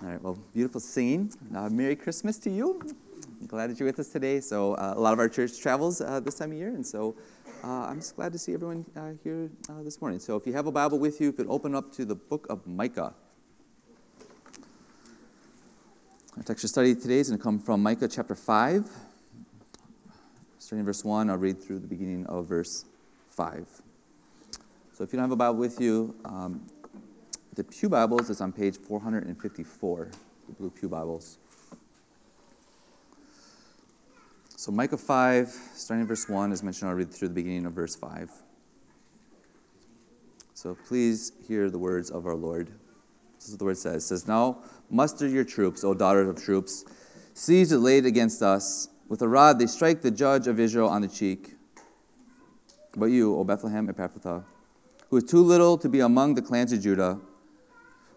[0.00, 1.32] All right, well, beautiful singing.
[1.52, 2.80] Uh, Merry Christmas to you.
[3.40, 4.38] I'm glad that you're with us today.
[4.38, 7.16] So, uh, a lot of our church travels uh, this time of year, and so
[7.64, 10.20] uh, I'm just glad to see everyone uh, here uh, this morning.
[10.20, 12.46] So, if you have a Bible with you, you can open up to the book
[12.48, 13.12] of Micah.
[16.36, 18.88] Our text study today is going to come from Micah chapter 5.
[20.60, 22.84] Starting in verse 1, I'll read through the beginning of verse
[23.30, 23.66] 5.
[24.92, 26.64] So, if you don't have a Bible with you, um,
[27.54, 30.10] the Pew Bibles is on page 454,
[30.46, 31.38] the Blue Pew Bibles.
[34.56, 37.72] So, Micah 5, starting in verse 1, as mentioned, I'll read through the beginning of
[37.72, 38.30] verse 5.
[40.54, 42.70] So, please hear the words of our Lord.
[43.36, 44.02] This is what the word says.
[44.02, 44.58] It says, Now
[44.90, 46.84] muster your troops, O daughters of troops.
[47.34, 48.88] Siege is laid against us.
[49.08, 51.54] With a rod they strike the judge of Israel on the cheek.
[52.96, 54.44] But you, O Bethlehem Ephrathah,
[55.08, 57.20] who is too little to be among the clans of Judah,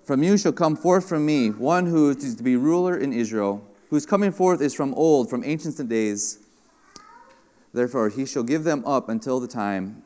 [0.03, 3.65] from you shall come forth from me one who is to be ruler in Israel,
[3.89, 6.39] whose coming forth is from old, from ancient days.
[7.73, 10.02] Therefore, he shall give them up until the time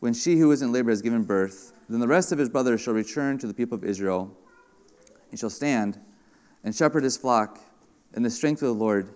[0.00, 1.72] when she who is in labor has given birth.
[1.88, 4.36] Then the rest of his brothers shall return to the people of Israel.
[5.30, 5.98] He shall stand
[6.64, 7.58] and shepherd his flock
[8.14, 9.08] in the strength of the Lord,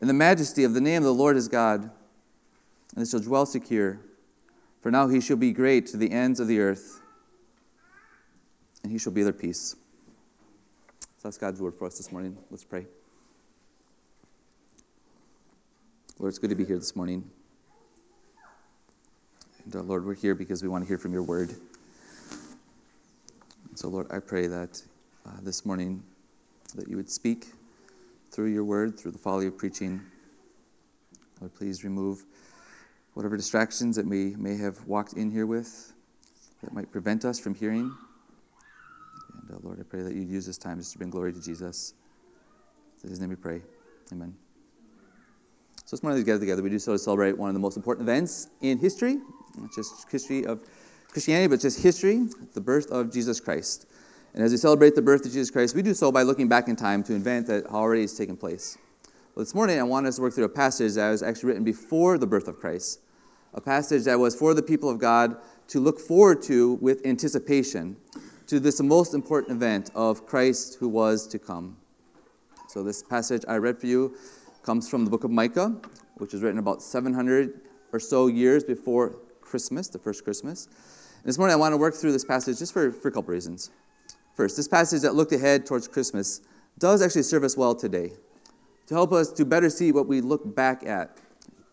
[0.00, 1.82] in the majesty of the name of the Lord his God.
[1.82, 4.00] And they shall dwell secure,
[4.80, 7.01] for now he shall be great to the ends of the earth
[8.82, 9.76] and he shall be their peace.
[11.00, 12.36] So that's God's word for us this morning.
[12.50, 12.86] Let's pray.
[16.18, 17.30] Lord, it's good to be here this morning.
[19.64, 21.50] And uh, Lord, we're here because we want to hear from your word.
[23.68, 24.82] And so, Lord, I pray that
[25.26, 26.02] uh, this morning
[26.74, 27.46] that you would speak
[28.30, 30.00] through your word, through the folly of preaching.
[31.40, 32.24] Lord, please remove
[33.14, 35.92] whatever distractions that we may have walked in here with
[36.62, 37.92] that might prevent us from hearing.
[39.62, 41.94] Lord, I pray that you use this time just to bring glory to Jesus.
[43.04, 43.60] In his name we pray.
[44.12, 44.34] Amen.
[45.84, 46.62] So this morning we gather together.
[46.62, 49.18] We do so to celebrate one of the most important events in history,
[49.58, 50.60] not just history of
[51.10, 53.86] Christianity, but just history, the birth of Jesus Christ.
[54.34, 56.68] And as we celebrate the birth of Jesus Christ, we do so by looking back
[56.68, 58.78] in time to an event that already has taken place.
[59.34, 61.64] Well, this morning I want us to work through a passage that was actually written
[61.64, 63.00] before the birth of Christ,
[63.52, 65.36] a passage that was for the people of God
[65.68, 67.96] to look forward to with anticipation
[68.46, 71.76] to this most important event of Christ who was to come.
[72.68, 74.16] So, this passage I read for you
[74.62, 75.76] comes from the book of Micah,
[76.16, 77.60] which is written about 700
[77.92, 80.66] or so years before Christmas, the first Christmas.
[80.66, 83.32] And this morning I want to work through this passage just for, for a couple
[83.32, 83.70] reasons.
[84.34, 86.40] First, this passage that looked ahead towards Christmas
[86.78, 88.12] does actually serve us well today
[88.86, 91.18] to help us to better see what we look back at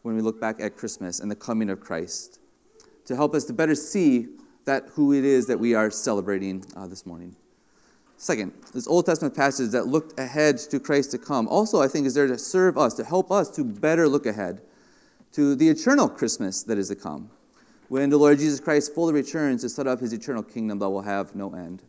[0.03, 2.40] when we look back at Christmas and the coming of Christ,
[3.06, 4.28] to help us to better see
[4.66, 7.36] that who it is that we are celebrating uh, this morning.
[8.18, 12.06] Second, this Old Testament passage that looked ahead to Christ to come also, I think,
[12.06, 14.62] is there to serve us, to help us to better look ahead
[15.34, 17.30] to the eternal Christmas that is to come,
[17.88, 21.02] when the Lord Jesus Christ fully returns to set up his eternal kingdom that will
[21.02, 21.81] have no end,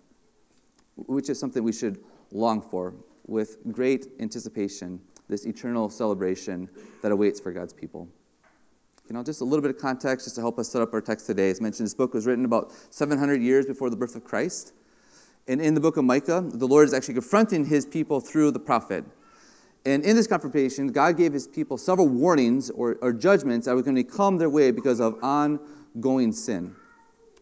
[0.94, 1.98] which is something we should
[2.30, 2.94] long for
[3.26, 6.68] with great anticipation, this eternal celebration
[7.02, 8.08] that awaits for God's people.
[9.10, 11.00] You know, just a little bit of context just to help us set up our
[11.00, 11.50] text today.
[11.50, 14.72] As mentioned, this book was written about 700 years before the birth of Christ.
[15.48, 18.60] And in the book of Micah, the Lord is actually confronting his people through the
[18.60, 19.04] prophet.
[19.84, 23.82] And in this confrontation, God gave his people several warnings or, or judgments that were
[23.82, 26.72] going to come their way because of ongoing sin,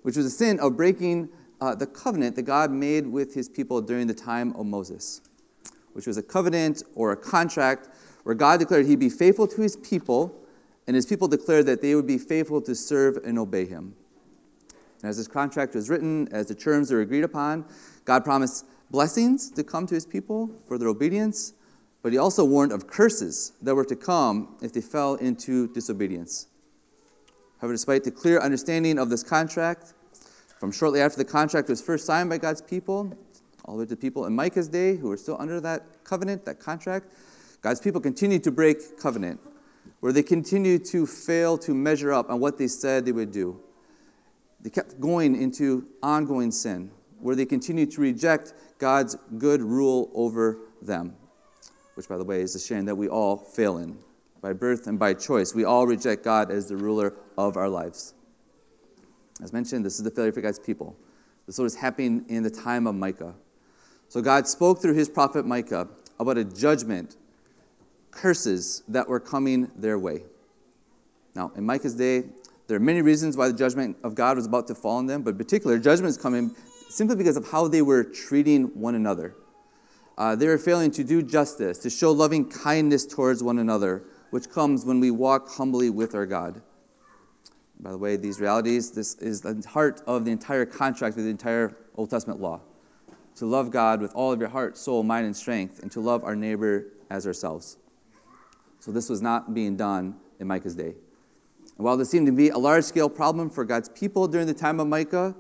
[0.05, 1.28] which was a sin of breaking
[1.61, 5.21] uh, the covenant that God made with his people during the time of Moses,
[5.93, 7.91] which was a covenant or a contract
[8.23, 10.34] where God declared he'd be faithful to his people
[10.88, 13.94] and his people declared that they would be faithful to serve and obey him.
[15.03, 17.66] And as this contract was written, as the terms were agreed upon,
[18.06, 21.53] God promised blessings to come to his people for their obedience,
[22.03, 26.47] but he also warned of curses that were to come if they fell into disobedience.
[27.60, 29.93] However, despite the clear understanding of this contract,
[30.59, 33.12] from shortly after the contract was first signed by God's people,
[33.66, 36.60] all the way to people in Micah's day who were still under that covenant, that
[36.60, 37.13] contract,
[37.60, 39.39] God's people continued to break covenant
[40.00, 43.60] where they continued to fail to measure up on what they said they would do.
[44.60, 46.91] They kept going into ongoing sin,
[47.21, 51.15] where they continued to reject God's good rule over them,
[51.95, 53.98] which, by the way, is a shame that we all fail in.
[54.41, 58.15] By birth and by choice, we all reject God as the ruler of our lives.
[59.42, 60.97] As mentioned, this is the failure for God's people.
[61.47, 63.34] This is happening in the time of Micah.
[64.09, 65.89] So God spoke through his prophet Micah
[66.21, 67.16] about a judgment
[68.10, 70.22] curses that were coming their way.
[71.34, 72.25] Now, in Micah's day,
[72.66, 75.22] there are many reasons why the judgment of God was about to fall on them,
[75.22, 76.55] but in particular, judgment is coming
[76.89, 79.34] simply because of how they were treating one another,
[80.19, 84.51] Uh, they were failing to do justice, to show loving kindness towards one another, which
[84.51, 86.61] comes when we walk humbly with our God.
[87.78, 91.31] By the way, these realities, this is the heart of the entire contract of the
[91.31, 92.61] entire Old Testament law.
[93.37, 96.25] To love God with all of your heart, soul, mind, and strength, and to love
[96.25, 97.77] our neighbor as ourselves.
[98.80, 100.95] So this was not being done in Micah's day.
[101.77, 104.54] And while this seemed to be a large scale problem for God's people during the
[104.54, 105.34] time of Micah,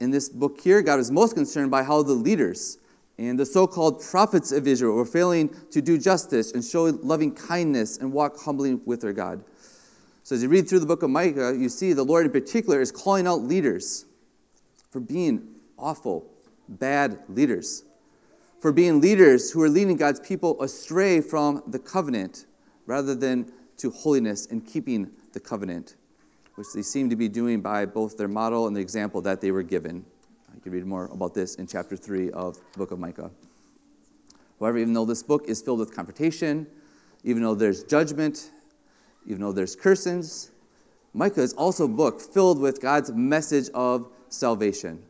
[0.00, 2.78] in this book here, God was most concerned by how the leaders
[3.18, 7.34] and the so called prophets of Israel were failing to do justice and show loving
[7.34, 9.42] kindness and walk humbly with their God.
[10.22, 12.80] So, as you read through the book of Micah, you see the Lord in particular
[12.80, 14.04] is calling out leaders
[14.90, 15.46] for being
[15.78, 16.28] awful,
[16.68, 17.84] bad leaders,
[18.60, 22.46] for being leaders who are leading God's people astray from the covenant
[22.86, 25.96] rather than to holiness and keeping the covenant,
[26.54, 29.50] which they seem to be doing by both their model and the example that they
[29.50, 30.04] were given.
[30.54, 33.30] You can read more about this in chapter 3 of the book of Micah.
[34.58, 36.66] However, even though this book is filled with confrontation,
[37.24, 38.50] even though there's judgment,
[39.26, 40.50] even though there's cursings,
[41.12, 45.02] Micah is also a book filled with God's message of salvation.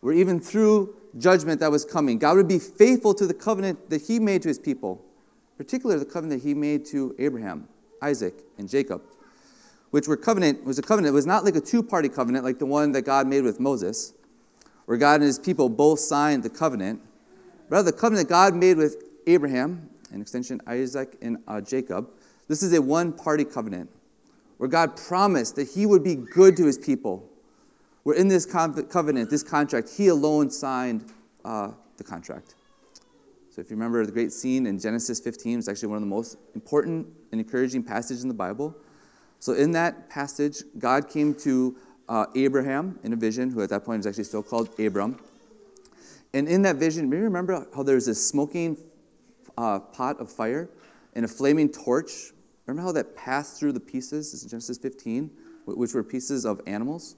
[0.00, 4.00] Where even through judgment that was coming, God would be faithful to the covenant that
[4.00, 5.04] He made to His people,
[5.58, 7.68] particularly the covenant that He made to Abraham,
[8.00, 9.02] Isaac, and Jacob,
[9.90, 11.12] which were covenant was a covenant.
[11.12, 14.14] It was not like a two-party covenant like the one that God made with Moses
[14.88, 16.98] where God and his people both signed the covenant.
[17.68, 18.96] Rather, the covenant God made with
[19.26, 22.08] Abraham, and extension Isaac and uh, Jacob,
[22.48, 23.90] this is a one party covenant
[24.56, 27.28] where God promised that he would be good to his people.
[28.04, 31.04] Where in this covenant, this contract, he alone signed
[31.44, 32.54] uh, the contract.
[33.58, 36.06] So if you remember the great scene in Genesis 15, it's actually one of the
[36.06, 38.72] most important and encouraging passages in the Bible.
[39.40, 41.76] So in that passage, God came to
[42.08, 45.18] uh, Abraham in a vision, who at that point was actually still called Abram.
[46.32, 48.76] And in that vision, maybe remember how there's this smoking
[49.56, 50.70] uh, pot of fire
[51.14, 52.30] and a flaming torch.
[52.66, 54.30] Remember how that passed through the pieces?
[54.30, 55.32] This is Genesis 15,
[55.64, 57.16] which were pieces of animals.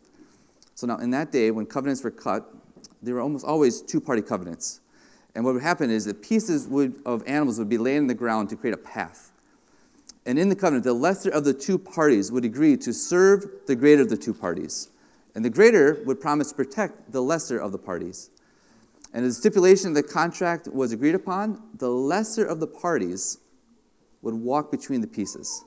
[0.74, 2.50] So now, in that day, when covenants were cut,
[3.02, 4.80] they were almost always two-party covenants.
[5.34, 8.14] And what would happen is that pieces would, of animals would be laid in the
[8.14, 9.32] ground to create a path.
[10.26, 13.74] And in the covenant, the lesser of the two parties would agree to serve the
[13.74, 14.90] greater of the two parties.
[15.34, 18.30] And the greater would promise to protect the lesser of the parties.
[19.12, 23.38] And as the stipulation of the contract was agreed upon, the lesser of the parties
[24.22, 25.64] would walk between the pieces.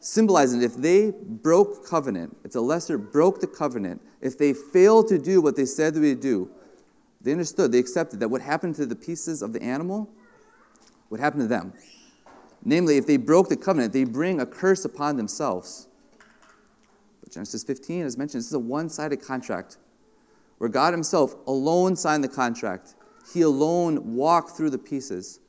[0.00, 5.18] Symbolizing if they broke covenant, if the lesser broke the covenant, if they failed to
[5.18, 6.48] do what they said they would do,
[7.20, 10.08] they understood, they accepted that what happened to the pieces of the animal
[11.10, 11.72] would happen to them.
[12.64, 15.88] Namely, if they broke the covenant, they bring a curse upon themselves.
[17.22, 19.78] But Genesis 15, as mentioned, this is a one sided contract
[20.58, 22.94] where God Himself alone signed the contract.
[23.32, 25.40] He alone walked through the pieces,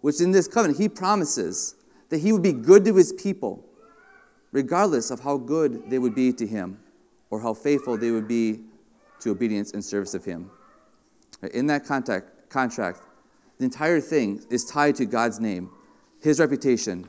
[0.00, 1.74] which in this covenant, He promises
[2.08, 3.64] that He would be good to His people,
[4.52, 6.78] regardless of how good they would be to Him
[7.30, 8.60] or how faithful they would be
[9.20, 10.50] to obedience and service of Him.
[11.48, 13.00] In that contact, contract,
[13.58, 15.70] the entire thing is tied to God's name
[16.20, 17.08] his reputation,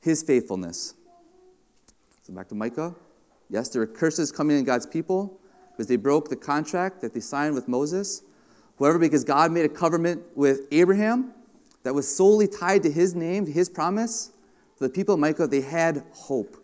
[0.00, 0.94] his faithfulness.
[2.22, 2.94] So back to Micah.
[3.48, 5.40] Yes, there were curses coming in God's people
[5.72, 8.22] because they broke the contract that they signed with Moses.
[8.78, 11.32] However, because God made a covenant with Abraham
[11.82, 14.30] that was solely tied to his name, to his promise,
[14.76, 16.56] for the people of Micah, they had hope.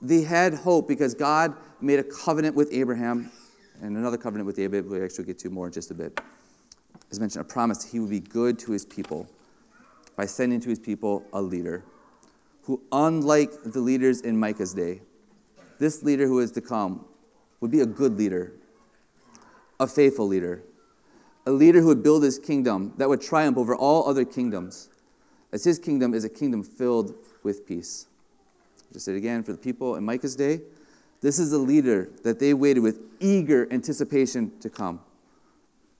[0.00, 3.30] They had hope because God made a covenant with Abraham
[3.82, 6.20] and another covenant with David, we'll actually get to more in just a bit.
[7.10, 9.28] As mentioned, a promise he would be good to his people
[10.16, 11.82] by sending to his people a leader
[12.62, 15.00] who, unlike the leaders in Micah's day,
[15.78, 17.04] this leader who is to come
[17.60, 18.52] would be a good leader,
[19.80, 20.62] a faithful leader,
[21.46, 24.90] a leader who would build his kingdom that would triumph over all other kingdoms,
[25.52, 28.06] as his kingdom is a kingdom filled with peace.
[28.92, 30.60] Just say it again for the people in Micah's day.
[31.20, 35.00] This is the leader that they waited with eager anticipation to come,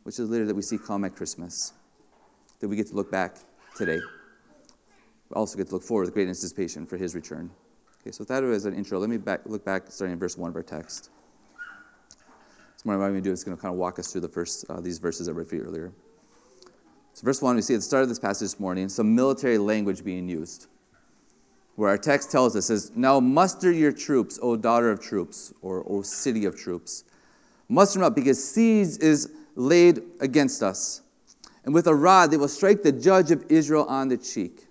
[0.04, 1.74] which is the leader that we see come at Christmas,
[2.60, 3.36] that we get to look back
[3.74, 4.02] today.
[5.28, 7.50] We also get to look forward with great anticipation for his return.
[8.00, 10.38] Okay, so with that as an intro, let me back, look back starting in verse
[10.38, 11.10] 1 of our text.
[12.76, 14.28] So what I'm going to do is going to kind of walk us through the
[14.28, 15.92] first, uh, these verses that I read for you earlier.
[17.12, 19.58] So verse 1, we see at the start of this passage this morning some military
[19.58, 20.68] language being used.
[21.76, 25.84] Where our text tells us, says, Now muster your troops, O daughter of troops, or
[25.88, 27.04] O city of troops.
[27.68, 31.02] Muster them up, because siege is laid against us
[31.64, 34.66] and with a rod they will strike the judge of Israel on the cheek.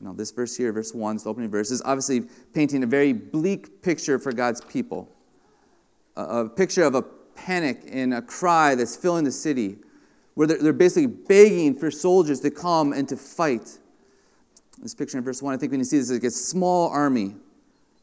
[0.00, 2.22] Now, this verse here, verse 1, the opening verse, is obviously
[2.54, 5.10] painting a very bleak picture for God's people.
[6.16, 9.78] A, picture of a panic and a cry that's filling the city,
[10.34, 13.78] where they're basically begging for soldiers to come and to fight.
[14.82, 16.88] This picture in verse 1, I think when you see this, it's like a small
[16.90, 17.34] army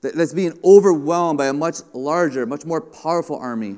[0.01, 3.77] that's being overwhelmed by a much larger, much more powerful army.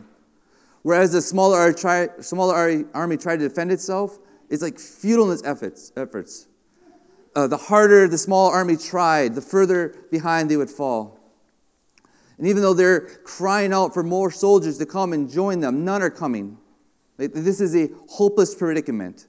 [0.81, 1.75] Whereas the smaller,
[2.21, 5.91] smaller army tried to defend itself, it's like futile in its efforts.
[5.95, 6.47] efforts.
[7.35, 11.19] Uh, the harder the small army tried, the further behind they would fall.
[12.37, 16.01] And even though they're crying out for more soldiers to come and join them, none
[16.01, 16.57] are coming.
[17.17, 19.27] This is a hopeless predicament.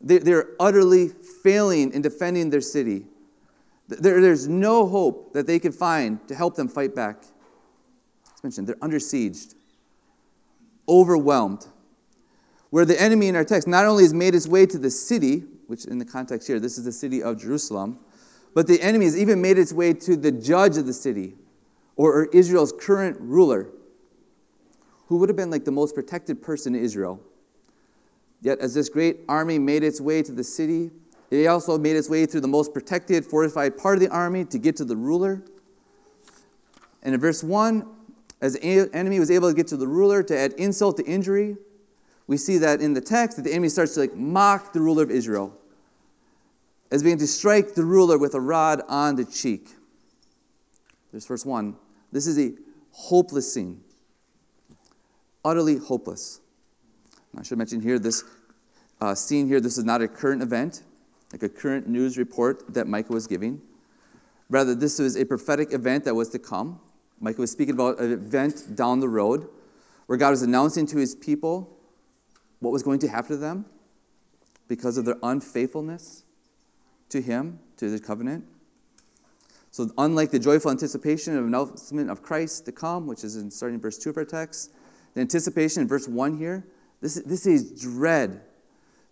[0.00, 1.08] They're utterly
[1.46, 3.04] failing in defending their city.
[3.86, 7.18] There, There's no hope that they can find to help them fight back.
[8.34, 9.38] As mentioned, they're under siege,
[10.88, 11.64] overwhelmed.
[12.70, 15.44] Where the enemy in our text not only has made its way to the city,
[15.68, 18.00] which in the context here, this is the city of Jerusalem,
[18.52, 21.36] but the enemy has even made its way to the judge of the city,
[21.94, 23.68] or Israel's current ruler,
[25.06, 27.20] who would have been like the most protected person in Israel.
[28.40, 30.90] Yet, as this great army made its way to the city,
[31.30, 34.58] it also made its way through the most protected, fortified part of the army to
[34.58, 35.42] get to the ruler.
[37.02, 37.86] And in verse 1,
[38.40, 41.56] as the enemy was able to get to the ruler to add insult to injury,
[42.26, 45.02] we see that in the text that the enemy starts to like mock the ruler
[45.02, 45.56] of Israel
[46.90, 49.68] as being to strike the ruler with a rod on the cheek.
[51.10, 51.76] There's verse 1.
[52.12, 52.52] This is a
[52.92, 53.80] hopeless scene.
[55.44, 56.40] Utterly hopeless.
[57.36, 58.24] I should mention here this
[59.00, 60.82] uh, scene here, this is not a current event,
[61.32, 63.60] like a current news report that Micah was giving.
[64.48, 66.80] Rather, this was a prophetic event that was to come.
[67.20, 69.48] Micah was speaking about an event down the road
[70.06, 71.78] where God was announcing to his people
[72.60, 73.64] what was going to happen to them
[74.68, 76.24] because of their unfaithfulness
[77.08, 78.44] to him, to the covenant.
[79.70, 83.78] So, unlike the joyful anticipation of announcement of Christ to come, which is in starting
[83.78, 84.72] verse 2 of our text,
[85.14, 86.64] the anticipation in verse 1 here,
[87.00, 88.40] this, this is dread.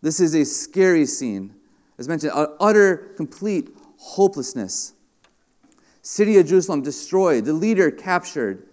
[0.01, 1.55] This is a scary scene.
[1.99, 4.95] As mentioned, utter, complete hopelessness.
[6.03, 8.67] City of Jerusalem destroyed, the leader captured,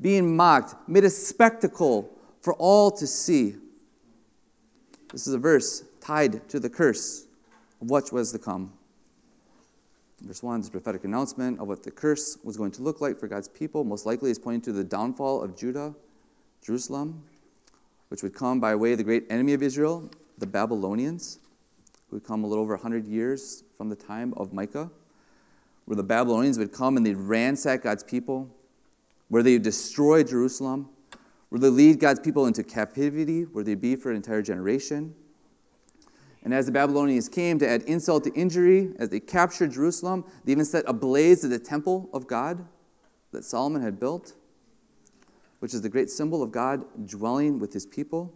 [0.00, 3.56] being mocked, made a spectacle for all to see.
[5.12, 7.26] This is a verse tied to the curse
[7.80, 8.72] of what was to come.
[10.22, 13.18] Verse 1 is a prophetic announcement of what the curse was going to look like
[13.18, 13.84] for God's people.
[13.84, 15.94] Most likely, is pointing to the downfall of Judah,
[16.62, 17.22] Jerusalem,
[18.08, 21.38] which would come by way of the great enemy of Israel, the Babylonians,
[22.10, 24.90] would come a little over 100 years from the time of Micah,
[25.84, 28.48] where the Babylonians would come and they'd ransack God's people,
[29.28, 30.88] where they would destroy Jerusalem,
[31.48, 35.14] where they lead God's people into captivity, where they'd be for an entire generation.
[36.44, 40.52] And as the Babylonians came to add insult to injury, as they captured Jerusalem, they
[40.52, 42.64] even set ablaze the temple of God
[43.32, 44.34] that Solomon had built
[45.60, 48.32] which is the great symbol of God dwelling with his people.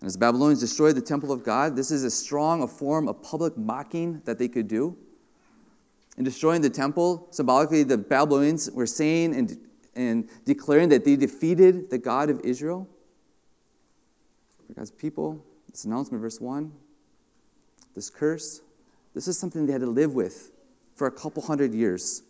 [0.00, 3.22] And as Babylonians destroyed the temple of God, this is as strong a form of
[3.22, 4.96] public mocking that they could do.
[6.16, 9.58] In destroying the temple, symbolically, the Babylonians were saying and,
[9.94, 12.88] and declaring that they defeated the God of Israel.
[14.66, 16.72] For God's people, this announcement, verse 1,
[17.94, 18.60] this curse,
[19.14, 20.52] this is something they had to live with
[20.94, 22.22] for a couple hundred years.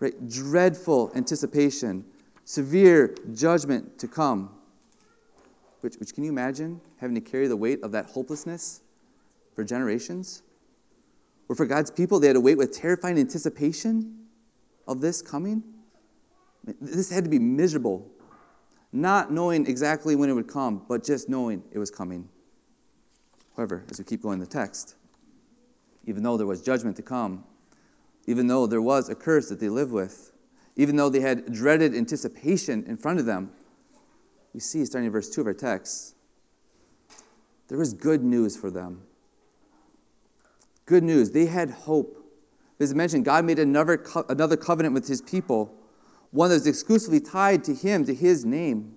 [0.00, 0.28] Right?
[0.28, 2.04] Dreadful anticipation
[2.44, 4.50] severe judgment to come.
[5.82, 8.80] Which, which can you imagine having to carry the weight of that hopelessness
[9.54, 10.42] for generations?
[11.48, 14.26] Or for God's people, they had to wait with terrifying anticipation
[14.86, 15.62] of this coming?
[16.80, 18.08] This had to be miserable.
[18.92, 22.28] Not knowing exactly when it would come, but just knowing it was coming.
[23.56, 24.94] However, as we keep going in the text,
[26.06, 27.44] even though there was judgment to come,
[28.26, 30.32] even though there was a curse that they lived with,
[30.76, 33.50] even though they had dreaded anticipation in front of them.
[34.54, 36.14] We see, starting in verse 2 of our text,
[37.68, 39.02] there was good news for them.
[40.86, 41.30] Good news.
[41.30, 42.18] They had hope.
[42.78, 45.72] As I mentioned, God made another, co- another covenant with his people,
[46.32, 48.94] one that was exclusively tied to him, to his name,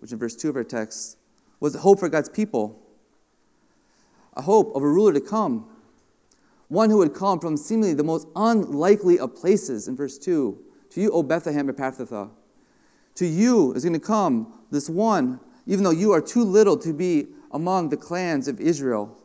[0.00, 1.16] which in verse 2 of our text
[1.58, 2.82] was the hope for God's people.
[4.34, 5.66] A hope of a ruler to come
[6.68, 10.58] one who would come from seemingly the most unlikely of places in verse 2.
[10.90, 12.30] To you, O Bethlehem Ephrathah.
[13.16, 16.92] To you is going to come this one, even though you are too little to
[16.92, 19.16] be among the clans of Israel.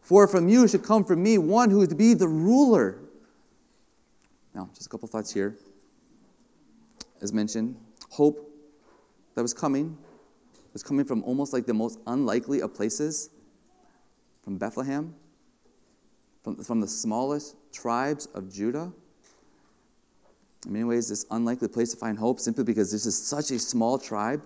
[0.00, 2.98] For from you should come from me one who is to be the ruler.
[4.54, 5.56] Now, just a couple thoughts here.
[7.20, 7.76] As mentioned,
[8.10, 8.50] hope
[9.34, 9.96] that was coming
[10.72, 13.28] was coming from almost like the most unlikely of places,
[14.42, 15.14] from Bethlehem
[16.42, 18.92] from, from the smallest tribes of Judah.
[20.66, 23.58] In many ways, this unlikely place to find hope simply because this is such a
[23.58, 24.42] small tribe.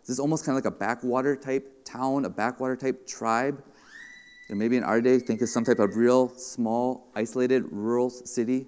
[0.00, 3.62] This is almost kind of like a backwater type town, a backwater type tribe.
[4.48, 8.66] And maybe in our day, think of some type of real small, isolated, rural city.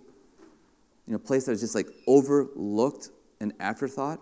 [1.07, 4.21] You know, a place that is just like overlooked, an afterthought.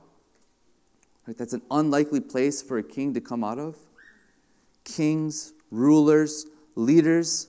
[1.27, 1.37] Right?
[1.37, 3.77] That's an unlikely place for a king to come out of.
[4.85, 6.47] Kings, rulers,
[6.77, 7.49] leaders,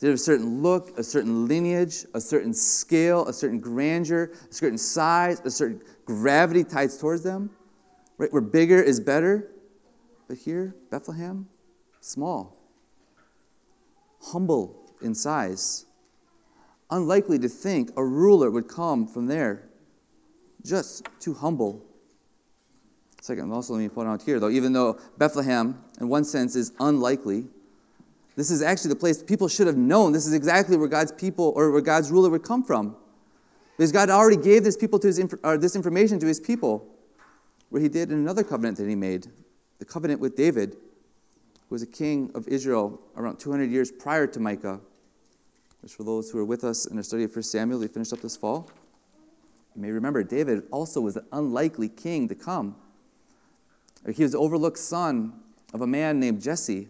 [0.00, 4.52] they have a certain look, a certain lineage, a certain scale, a certain grandeur, a
[4.52, 7.50] certain size, a certain gravity tied towards them.
[8.16, 8.32] Right?
[8.32, 9.50] Where bigger is better.
[10.26, 11.46] But here, Bethlehem,
[12.00, 12.56] small,
[14.22, 15.84] humble in size.
[16.90, 19.68] Unlikely to think a ruler would come from there.
[20.64, 21.84] Just too humble.
[23.20, 26.72] Second, also let me point out here, though, even though Bethlehem, in one sense, is
[26.80, 27.46] unlikely,
[28.40, 30.12] this is actually the place people should have known.
[30.12, 32.96] This is exactly where God's people or where God's ruler would come from.
[33.76, 36.86] Because God already gave this people to his or this information to his people,
[37.68, 39.26] where he did in another covenant that he made,
[39.78, 40.70] the covenant with David,
[41.68, 44.80] who was a king of Israel around 200 years prior to Micah.
[45.82, 48.14] Which for those who are with us in our study of 1 Samuel, we finished
[48.14, 48.70] up this fall.
[49.76, 52.74] You may remember David also was an unlikely king to come.
[54.10, 55.34] He was the overlooked son
[55.74, 56.88] of a man named Jesse,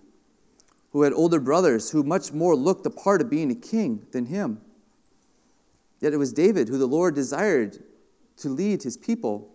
[0.92, 4.26] who had older brothers who much more looked the part of being a king than
[4.26, 4.60] him.
[6.00, 7.78] Yet it was David who the Lord desired
[8.38, 9.48] to lead his people.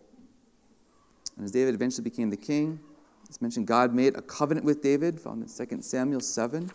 [1.36, 2.80] And as David eventually became the king,
[3.27, 6.63] it's mentioned God made a covenant with David, found in 2 Samuel 7.
[6.63, 6.74] Let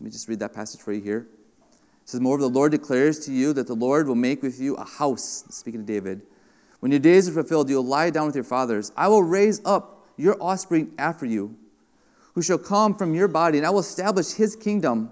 [0.00, 1.26] me just read that passage for you here.
[1.70, 4.76] It says, Moreover, the Lord declares to you that the Lord will make with you
[4.76, 6.22] a house, speaking to David.
[6.80, 8.92] When your days are fulfilled, you will lie down with your fathers.
[8.96, 11.56] I will raise up your offspring after you
[12.36, 15.08] who shall come from your body, and I will establish his kingdom.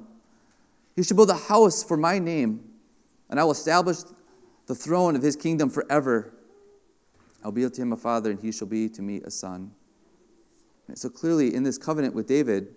[0.95, 2.63] He shall build a house for my name,
[3.31, 3.97] and I will establish
[4.67, 6.35] the throne of his kingdom forever.
[7.43, 9.71] I'll be to him a father, and he shall be to me a son.
[10.89, 12.69] And so clearly, in this covenant with David,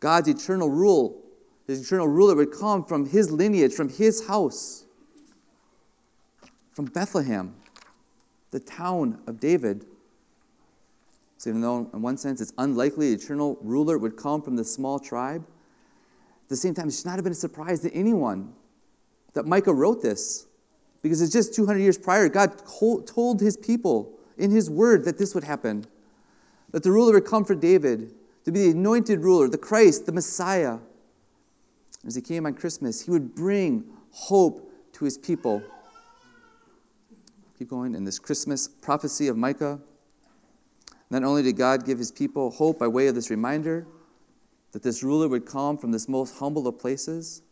[0.00, 1.22] God's eternal rule,
[1.66, 4.84] his eternal ruler would come from his lineage, from his house,
[6.72, 7.54] from Bethlehem,
[8.50, 9.86] the town of David.
[11.38, 14.72] So, even though, in one sense, it's unlikely the eternal ruler would come from this
[14.72, 15.46] small tribe,
[16.46, 18.52] at the same time, it should not have been a surprise to anyone
[19.32, 20.46] that Micah wrote this.
[21.02, 22.62] Because it's just 200 years prior, God
[23.04, 25.84] told his people in his word that this would happen.
[26.70, 30.12] That the ruler would come for David, to be the anointed ruler, the Christ, the
[30.12, 30.78] Messiah.
[32.06, 35.60] As he came on Christmas, he would bring hope to his people.
[37.58, 39.80] Keep going in this Christmas prophecy of Micah.
[41.10, 43.86] Not only did God give his people hope by way of this reminder
[44.72, 47.42] that this ruler would come from this most humble of places,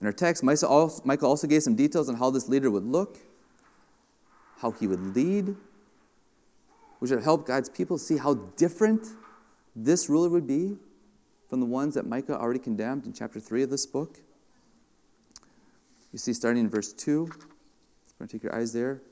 [0.00, 3.18] in our text, Micah also gave some details on how this leader would look,
[4.56, 5.54] how he would lead,
[7.00, 9.06] which would help God's people see how different
[9.76, 10.78] this ruler would be
[11.50, 14.18] from the ones that Micah already condemned in chapter 3 of this book.
[16.12, 17.40] You see, starting in verse 2, I'm going
[18.20, 19.02] to take your eyes there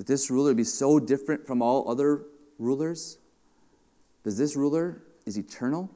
[0.00, 2.22] that this ruler be so different from all other
[2.58, 3.18] rulers?
[4.22, 5.90] Because this ruler is eternal.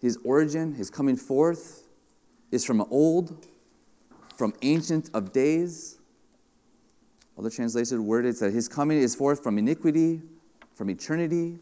[0.00, 1.82] His origin, his coming forth,
[2.52, 3.44] is from old,
[4.36, 5.98] from ancient of days.
[7.36, 10.22] Other translated word is that his coming is forth from iniquity,
[10.76, 11.58] from eternity,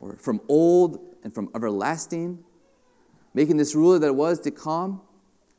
[0.00, 2.42] or from old and from everlasting,
[3.34, 5.00] making this ruler that was to come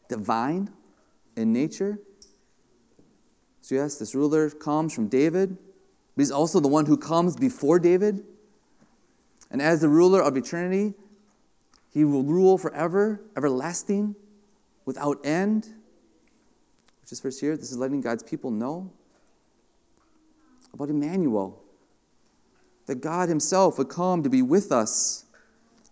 [0.10, 0.70] divine
[1.38, 1.98] in nature
[3.62, 5.56] so, yes, this ruler comes from David,
[6.16, 8.24] but he's also the one who comes before David.
[9.52, 10.94] And as the ruler of eternity,
[11.94, 14.16] he will rule forever, everlasting,
[14.86, 15.66] without end.
[17.02, 18.90] Which is first here, this is letting God's people know
[20.74, 21.62] about Emmanuel.
[22.88, 25.26] That God Himself would come to be with us.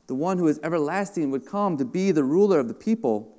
[0.07, 3.37] The one who is everlasting would come to be the ruler of the people.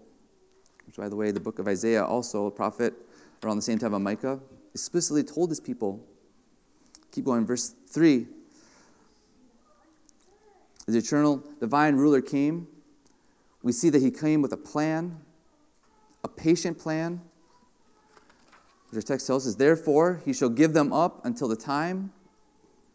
[0.86, 2.94] Which, by the way, the book of Isaiah also, a prophet,
[3.42, 4.38] around the same time Micah,
[4.74, 6.04] explicitly told his people.
[7.12, 8.26] Keep going, verse 3.
[10.86, 12.66] The eternal divine ruler came,
[13.62, 15.16] we see that he came with a plan,
[16.24, 17.20] a patient plan.
[18.90, 22.12] As our text tells us, therefore he shall give them up until the time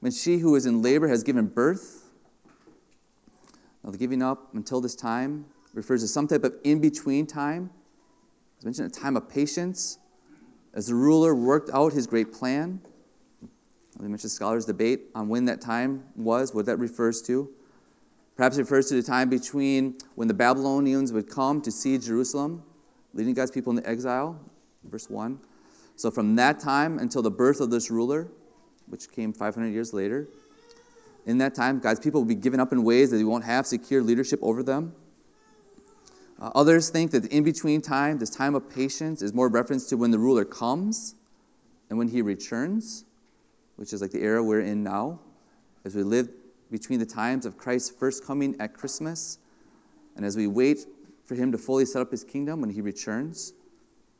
[0.01, 2.03] when she who is in labor has given birth.
[3.83, 7.69] Now, the giving up until this time refers to some type of in between time.
[8.57, 9.99] As mentioned, a time of patience,
[10.75, 12.79] as the ruler worked out his great plan,
[13.97, 17.49] we mentioned scholars debate on when that time was, what that refers to.
[18.35, 22.61] Perhaps it refers to the time between when the Babylonians would come to siege Jerusalem,
[23.13, 24.37] leading God's people into exile,
[24.83, 25.39] verse 1.
[25.95, 28.27] So from that time until the birth of this ruler,
[28.87, 30.27] which came 500 years later.
[31.25, 33.65] In that time, God's people will be given up in ways that they won't have
[33.65, 34.93] secure leadership over them.
[36.39, 39.87] Uh, others think that the in between time, this time of patience, is more reference
[39.87, 41.15] to when the ruler comes
[41.89, 43.05] and when he returns,
[43.77, 45.19] which is like the era we're in now,
[45.85, 46.29] as we live
[46.71, 49.37] between the times of Christ's first coming at Christmas
[50.15, 50.85] and as we wait
[51.25, 53.53] for him to fully set up his kingdom when he returns.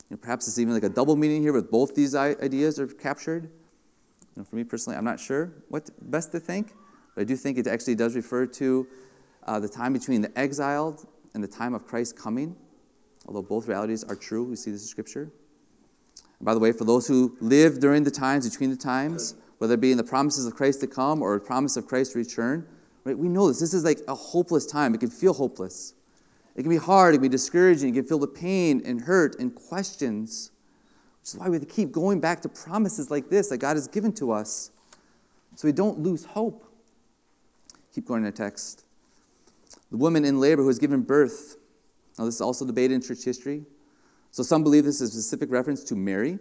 [0.10, 3.43] Know, perhaps it's even like a double meaning here with both these ideas are captured.
[3.43, 3.49] You
[4.38, 6.73] know, for me personally, I'm not sure what best to think,
[7.15, 8.88] but I do think it actually does refer to
[9.47, 12.56] uh, the time between the exiled and the time of Christ coming,
[13.28, 14.43] although both realities are true.
[14.45, 15.30] We see this in Scripture.
[16.39, 19.76] And by the way, for those who live during the times, between the times, whether
[19.76, 22.19] it be in the promises of Christ to come or the promise of Christ to
[22.19, 22.65] return,
[23.04, 23.17] right?
[23.17, 23.60] We know this.
[23.60, 24.95] This is like a hopeless time.
[24.95, 25.93] It can feel hopeless.
[26.56, 27.13] It can be hard.
[27.13, 27.89] It can be discouraging.
[27.89, 30.52] It can feel the pain and hurt and questions.
[31.21, 33.76] Which is why we have to keep going back to promises like this that God
[33.76, 34.71] has given to us
[35.56, 36.65] so we don't lose hope.
[37.93, 38.85] Keep going in the text.
[39.91, 41.58] The woman in labor who has given birth.
[42.17, 43.63] Now, this is also debated in church history.
[44.32, 46.39] So, some believe this is a specific reference to Mary,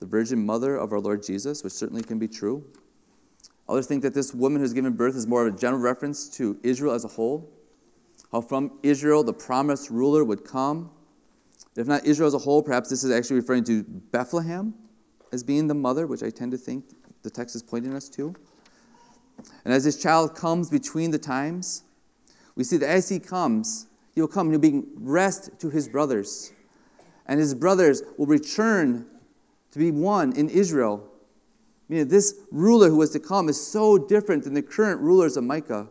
[0.00, 2.64] the virgin mother of our Lord Jesus, which certainly can be true.
[3.68, 6.58] Others think that this woman who's given birth is more of a general reference to
[6.62, 7.48] Israel as a whole.
[8.32, 10.90] How from Israel the promised ruler would come.
[11.76, 14.74] If not Israel as a whole, perhaps this is actually referring to Bethlehem
[15.32, 16.84] as being the mother, which I tend to think
[17.22, 18.34] the text is pointing us to.
[19.64, 21.83] And as this child comes between the times,
[22.56, 26.52] we see that as he comes, he will come he'll bring rest to his brothers.
[27.26, 29.06] And his brothers will return
[29.72, 31.08] to be one in Israel.
[31.88, 35.44] Meaning, this ruler who was to come is so different than the current rulers of
[35.44, 35.88] Micah.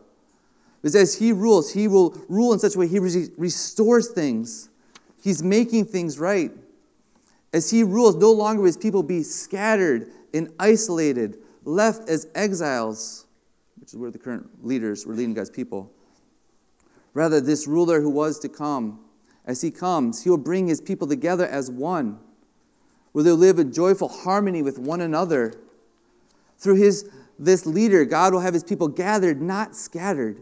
[0.80, 4.70] Because as he rules, he will rule in such a way he restores things.
[5.22, 6.50] He's making things right.
[7.52, 13.26] As he rules, no longer will his people be scattered and isolated, left as exiles,
[13.80, 15.90] which is where the current leaders were leading God's people.
[17.14, 18.98] Rather, this ruler who was to come,
[19.46, 22.18] as he comes, he will bring his people together as one,
[23.12, 25.54] where they'll live in joyful harmony with one another.
[26.58, 30.40] Through his, this leader, God will have his people gathered, not scattered.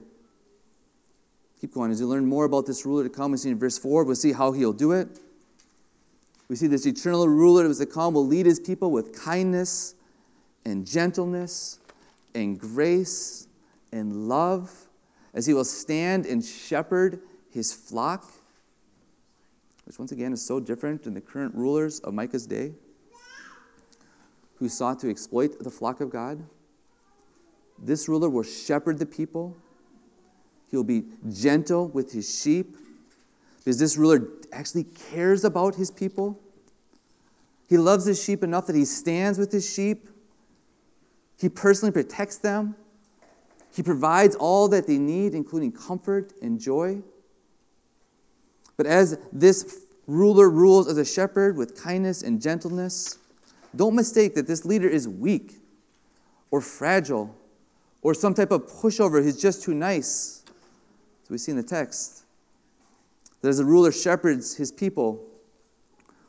[1.60, 1.92] Keep going.
[1.92, 4.16] As you learn more about this ruler to come, we see in verse 4, we'll
[4.16, 5.20] see how he'll do it.
[6.48, 9.94] We see this eternal ruler who is to come will lead his people with kindness
[10.64, 11.78] and gentleness
[12.34, 13.46] and grace
[13.92, 14.81] and love
[15.34, 18.30] as he will stand and shepherd his flock,
[19.84, 22.72] which once again is so different than the current rulers of Micah's day
[24.56, 26.42] who sought to exploit the flock of God.
[27.78, 29.56] This ruler will shepherd the people.
[30.70, 32.76] He'll be gentle with his sheep
[33.58, 36.38] because this ruler actually cares about his people.
[37.68, 40.08] He loves his sheep enough that he stands with his sheep.
[41.38, 42.76] He personally protects them.
[43.74, 47.02] He provides all that they need, including comfort and joy.
[48.76, 53.18] But as this ruler rules as a shepherd with kindness and gentleness,
[53.74, 55.54] don't mistake that this leader is weak
[56.50, 57.34] or fragile
[58.02, 60.42] or some type of pushover He's just too nice.
[61.24, 62.24] So we see in the text
[63.40, 65.24] that as the ruler shepherds his people,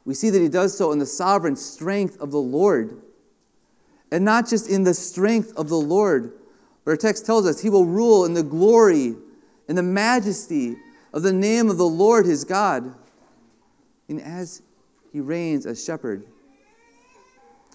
[0.06, 3.02] we see that he does so in the sovereign strength of the Lord.
[4.12, 6.34] And not just in the strength of the Lord,
[6.84, 9.16] but our text tells us he will rule in the glory
[9.68, 10.76] and the majesty
[11.14, 12.94] of the name of the Lord his God.
[14.10, 14.62] And as
[15.12, 16.26] he reigns as shepherd,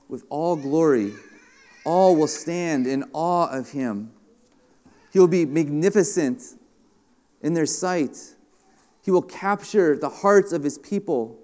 [0.09, 1.13] with all glory,
[1.85, 4.11] all will stand in awe of him.
[5.13, 6.43] He will be magnificent
[7.43, 8.19] in their sight.
[9.03, 11.39] He will capture the hearts of his people.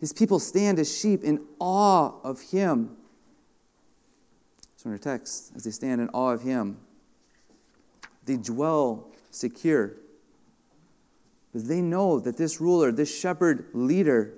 [0.00, 2.96] His people stand as sheep in awe of him
[4.86, 6.76] from our text, as they stand in awe of him,
[8.24, 9.94] they dwell secure.
[11.50, 14.34] Because they know that this ruler, this shepherd leader,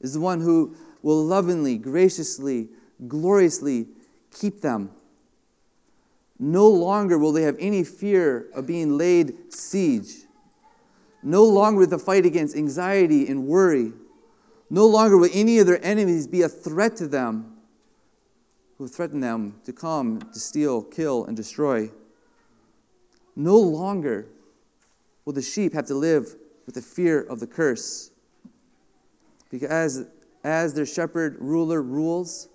[0.00, 2.70] is the one who will lovingly, graciously,
[3.08, 3.88] gloriously
[4.32, 4.90] keep them.
[6.38, 10.14] No longer will they have any fear of being laid siege.
[11.22, 13.92] No longer the fight against anxiety and worry.
[14.70, 17.59] No longer will any of their enemies be a threat to them
[18.80, 21.90] who threatened them to come to steal, kill, and destroy.
[23.36, 24.24] No longer
[25.26, 28.10] will the sheep have to live with the fear of the curse.
[29.50, 30.06] Because as,
[30.44, 32.48] as their shepherd ruler rules,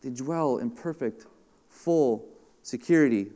[0.00, 1.26] they dwell in perfect,
[1.68, 2.24] full
[2.62, 3.32] security.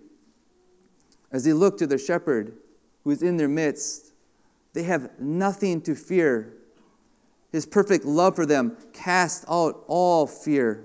[1.33, 2.57] As they look to their shepherd
[3.03, 4.13] who is in their midst,
[4.75, 6.53] they have nothing to fear.
[7.51, 10.85] His perfect love for them casts out all fear.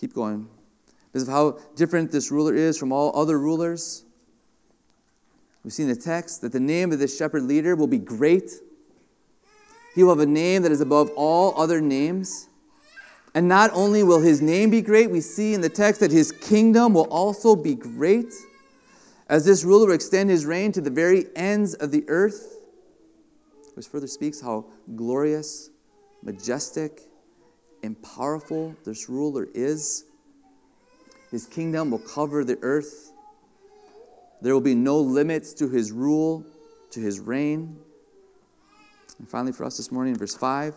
[0.00, 0.48] Keep going.
[1.12, 4.02] Because of how different this ruler is from all other rulers.
[5.62, 8.50] We see in the text that the name of this shepherd leader will be great.
[9.94, 12.48] He will have a name that is above all other names.
[13.34, 16.32] And not only will his name be great, we see in the text that his
[16.32, 18.32] kingdom will also be great.
[19.28, 22.56] As this ruler will extend his reign to the very ends of the earth,
[23.74, 24.64] which further speaks how
[24.96, 25.70] glorious,
[26.22, 27.02] majestic,
[27.82, 30.04] and powerful this ruler is.
[31.30, 33.12] His kingdom will cover the earth.
[34.42, 36.44] There will be no limits to his rule,
[36.90, 37.78] to his reign.
[39.18, 40.74] And finally, for us this morning, verse 5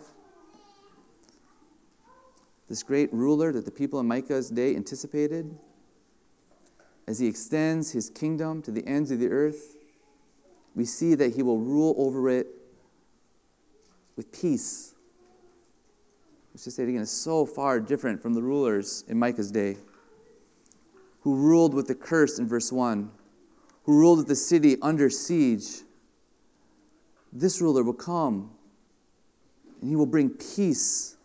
[2.68, 5.54] this great ruler that the people in Micah's day anticipated,
[7.06, 9.76] as he extends his kingdom to the ends of the earth,
[10.74, 12.46] we see that he will rule over it
[14.16, 14.93] with peace.
[16.54, 19.76] Let's just say it again, it's so far different from the rulers in Micah's day,
[21.22, 23.10] who ruled with the curse in verse 1,
[23.82, 25.82] who ruled with the city under siege.
[27.32, 28.50] This ruler will come
[29.80, 31.16] and he will bring peace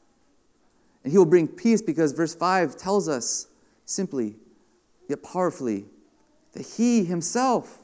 [1.04, 3.48] and he will bring peace because verse 5 tells us
[3.86, 4.36] simply,
[5.08, 5.86] yet powerfully,
[6.54, 7.80] that he himself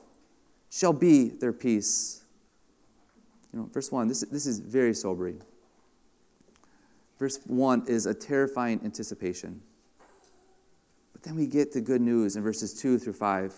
[0.70, 2.24] shall be their peace.
[3.54, 5.42] You know, verse 1, this, this is very sobering.
[7.18, 9.62] Verse 1 is a terrifying anticipation.
[11.14, 13.54] But then we get the good news in verses 2 through 5.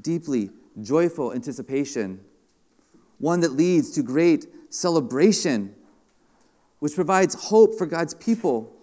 [0.00, 0.50] Deeply
[0.80, 2.20] joyful anticipation,
[3.18, 5.74] one that leads to great celebration
[6.78, 8.74] which provides hope for God's people,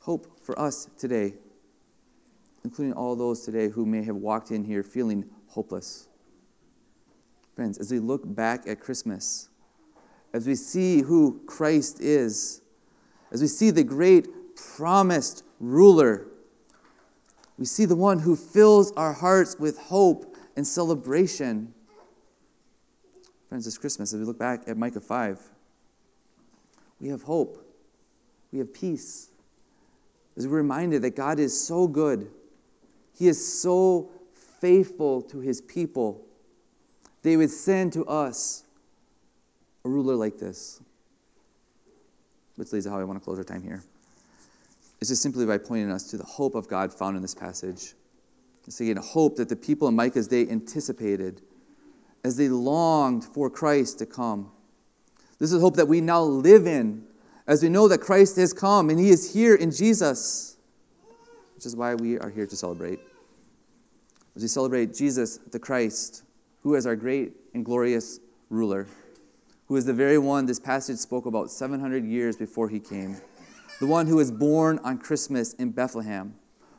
[0.00, 1.34] hope for us today,
[2.64, 6.06] including all those today who may have walked in here feeling hopeless.
[7.56, 9.49] Friends, as we look back at Christmas,
[10.32, 12.62] as we see who Christ is,
[13.32, 14.28] as we see the great
[14.76, 16.26] promised ruler,
[17.58, 21.72] we see the one who fills our hearts with hope and celebration.
[23.48, 25.40] Friends, this Christmas, as we look back at Micah 5,
[27.00, 27.66] we have hope.
[28.52, 29.30] We have peace.
[30.36, 32.30] As we're reminded that God is so good,
[33.14, 34.10] He is so
[34.60, 36.24] faithful to His people.
[37.22, 38.64] They would send to us
[39.84, 40.80] a ruler like this.
[42.56, 43.82] Which leads to how I want to close our time here,
[45.00, 47.94] is just simply by pointing us to the hope of God found in this passage.
[48.66, 51.40] It's again a hope that the people in Micah's day anticipated
[52.22, 54.50] as they longed for Christ to come.
[55.38, 57.04] This is hope that we now live in
[57.46, 60.56] as we know that Christ has come and he is here in Jesus,
[61.54, 63.00] which is why we are here to celebrate.
[64.36, 66.24] As we celebrate Jesus the Christ,
[66.62, 68.86] who is our great and glorious ruler,
[69.70, 73.16] who is the very one this passage spoke about 700 years before he came,
[73.78, 76.34] the one who was born on Christmas in Bethlehem,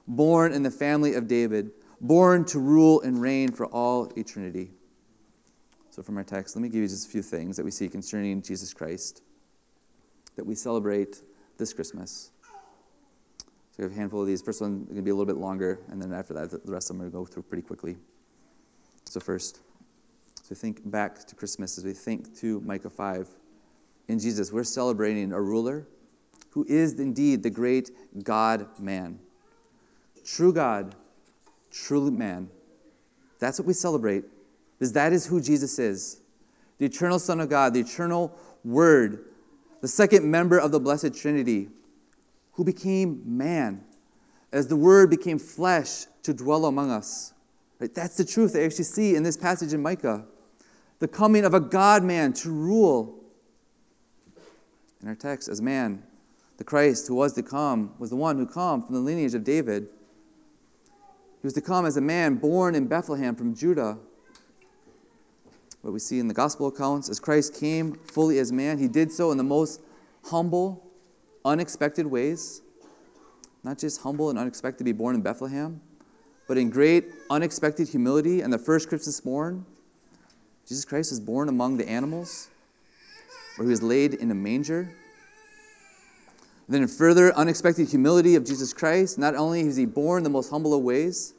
[0.09, 4.71] born in the family of David, born to rule and reign for all eternity.
[5.89, 7.87] So, from our text, let me give you just a few things that we see
[7.87, 9.21] concerning Jesus Christ
[10.35, 11.21] that we celebrate
[11.57, 12.31] this Christmas.
[12.51, 14.41] So, we have a handful of these.
[14.41, 16.59] First one is going to be a little bit longer, and then after that, the
[16.65, 17.95] rest of them are going to go through pretty quickly.
[19.05, 19.61] So, first,
[20.51, 23.29] so think back to Christmas as we think to Micah 5.
[24.09, 25.87] In Jesus, we're celebrating a ruler
[26.49, 27.89] who is indeed the great
[28.23, 29.17] God man.
[30.25, 30.93] True God,
[31.71, 32.49] true man.
[33.39, 34.25] That's what we celebrate
[34.77, 36.19] because that is who Jesus is
[36.79, 39.27] the eternal Son of God, the eternal Word,
[39.79, 41.69] the second member of the Blessed Trinity,
[42.51, 43.85] who became man
[44.51, 47.31] as the Word became flesh to dwell among us.
[47.79, 47.95] Right?
[47.95, 50.25] That's the truth I actually see in this passage in Micah.
[51.01, 53.19] The coming of a God man to rule.
[55.01, 56.01] In our text, as man,
[56.55, 59.43] the Christ who was to come was the one who come from the lineage of
[59.43, 59.83] David.
[59.83, 63.97] He was to come as a man born in Bethlehem from Judah
[65.81, 69.11] what we see in the gospel accounts, as Christ came fully as man, he did
[69.11, 69.81] so in the most
[70.23, 70.91] humble,
[71.43, 72.61] unexpected ways.
[73.63, 75.81] Not just humble and unexpected to be born in Bethlehem,
[76.47, 78.41] but in great unexpected humility.
[78.41, 79.65] And the first Christmas born,
[80.71, 82.47] Jesus Christ was born among the animals,
[83.57, 84.79] where he was laid in a manger.
[84.79, 84.89] And
[86.69, 90.49] then in further unexpected humility of Jesus Christ, not only was he born the most
[90.49, 91.33] humble of ways,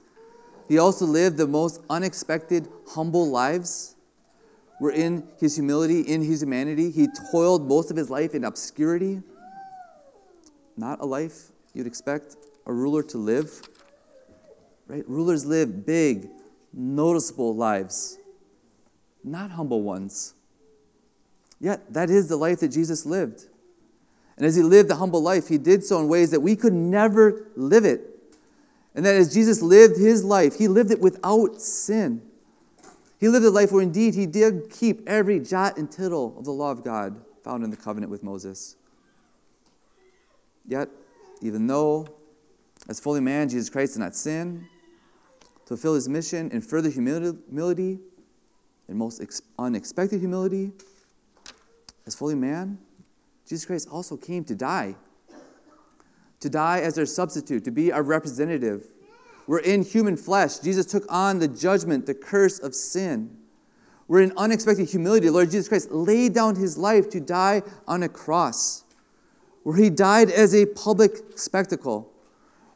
[0.68, 3.97] he also lived the most unexpected, humble lives
[4.83, 6.90] were in his humility, in his humanity.
[6.90, 9.23] He toiled most of his life in obscurity.
[10.77, 13.62] Not a life you'd expect a ruler to live.
[14.88, 15.09] Right?
[15.09, 16.29] Rulers live big,
[16.75, 18.18] noticeable lives,
[19.25, 20.35] not humble ones.
[21.61, 23.47] Yet, that is the life that Jesus lived.
[24.37, 26.73] And as he lived the humble life, he did so in ways that we could
[26.73, 28.09] never live it.
[28.95, 32.23] And that as Jesus lived his life, he lived it without sin.
[33.21, 36.51] He lived a life where indeed he did keep every jot and tittle of the
[36.51, 38.77] law of God found in the covenant with Moses.
[40.67, 40.89] Yet,
[41.41, 42.09] even though
[42.89, 44.67] as fully man Jesus Christ did not sin,
[45.41, 48.01] to fulfill his mission in further humility,
[48.88, 49.23] in most
[49.59, 50.73] unexpected humility,
[52.07, 52.79] as fully man,
[53.49, 54.95] Jesus Christ also came to die.
[56.40, 58.88] To die as our substitute, to be our representative.
[59.47, 60.59] We're in human flesh.
[60.59, 63.37] Jesus took on the judgment, the curse of sin.
[64.09, 65.31] We're in unexpected humility.
[65.31, 68.85] Lord Jesus Christ laid down his life to die on a cross,
[69.62, 72.12] where he died as a public spectacle.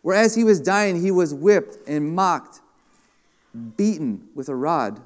[0.02, 2.60] Where as he was dying, he was whipped and mocked,
[3.76, 5.00] beaten with a rod,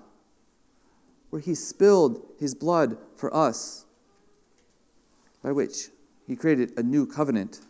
[1.30, 3.86] where he spilled his blood for us
[5.42, 5.88] by which
[6.26, 7.60] he created a new covenant,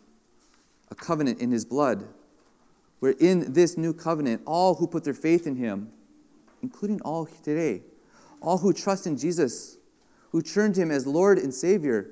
[0.90, 2.06] a covenant in his blood,
[2.98, 5.90] where in this new covenant, all who put their faith in him,
[6.62, 7.82] including all today,
[8.40, 9.76] all who trust in Jesus,
[10.30, 12.10] who turn him as Lord and Savior,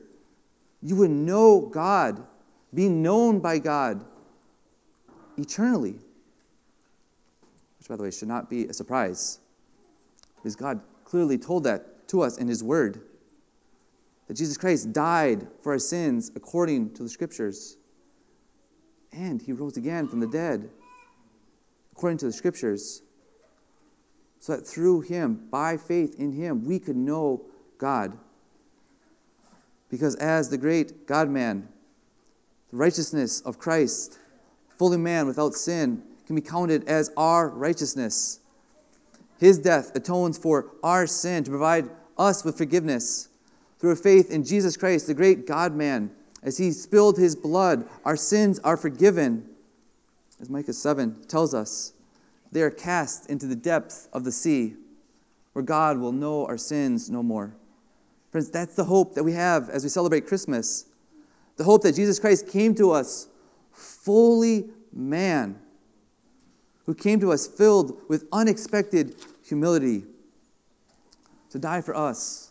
[0.82, 2.24] you would know God,
[2.72, 4.04] be known by God
[5.36, 5.98] eternally.
[7.78, 9.38] Which, by the way, should not be a surprise,
[10.36, 13.00] because God clearly told that to us in his word
[14.26, 17.78] that Jesus Christ died for our sins according to the Scriptures.
[19.10, 20.68] And he rose again from the dead
[21.92, 23.00] according to the Scriptures.
[24.40, 27.46] So that through him, by faith in him, we could know
[27.78, 28.16] God.
[29.88, 31.66] Because as the great God man,
[32.70, 34.18] the righteousness of Christ,
[34.76, 38.40] fully man without sin, can be counted as our righteousness.
[39.38, 43.28] His death atones for our sin to provide us with forgiveness
[43.78, 46.10] through faith in Jesus Christ, the great God man,
[46.42, 49.48] as he spilled his blood, our sins are forgiven.
[50.40, 51.92] As Micah 7 tells us,
[52.50, 54.74] they are cast into the depths of the sea,
[55.52, 57.54] where God will know our sins no more.
[58.30, 60.86] Friends, that's the hope that we have as we celebrate Christmas.
[61.56, 63.28] The hope that Jesus Christ came to us
[63.72, 65.58] fully man,
[66.88, 70.04] who came to us filled with unexpected humility
[71.50, 72.50] to die for us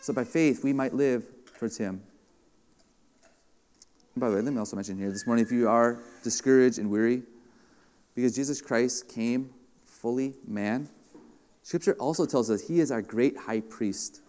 [0.00, 1.26] so by faith we might live
[1.58, 2.00] towards Him.
[4.14, 6.78] And by the way, let me also mention here this morning if you are discouraged
[6.78, 7.24] and weary,
[8.14, 9.50] because Jesus Christ came
[9.84, 10.88] fully man,
[11.64, 14.20] Scripture also tells us He is our great high priest.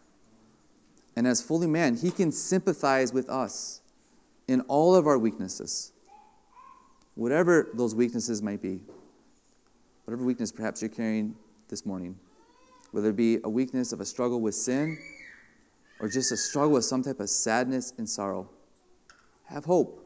[1.16, 3.82] And as fully man, He can sympathize with us
[4.48, 5.92] in all of our weaknesses,
[7.13, 8.82] whatever those weaknesses might be.
[10.06, 11.36] Whatever weakness perhaps you're carrying
[11.70, 12.18] this morning,
[12.92, 14.98] whether it be a weakness of a struggle with sin
[16.00, 18.50] or just a struggle with some type of sadness and sorrow.
[19.46, 20.06] Have hope.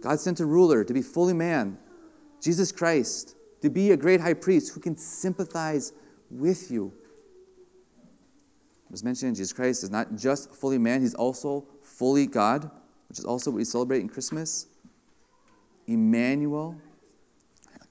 [0.00, 1.76] God sent a ruler to be fully man,
[2.40, 5.92] Jesus Christ, to be a great high priest who can sympathize
[6.30, 6.92] with you.
[8.92, 12.70] As mentioned, Jesus Christ is not just fully man, he's also fully God,
[13.08, 14.66] which is also what we celebrate in Christmas.
[15.86, 16.76] Emmanuel,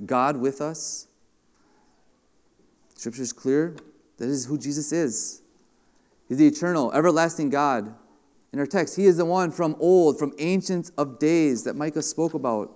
[0.05, 1.07] God with us.
[2.95, 3.75] Scripture is clear
[4.17, 5.41] that is who Jesus is.
[6.27, 7.93] He's the eternal, everlasting God.
[8.53, 12.01] In our text, He is the one from old, from ancient of days that Micah
[12.01, 12.71] spoke about.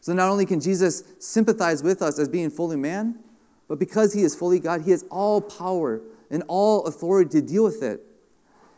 [0.00, 3.18] So not only can Jesus sympathize with us as being fully man,
[3.68, 7.64] but because He is fully God, He has all power and all authority to deal
[7.64, 8.00] with it.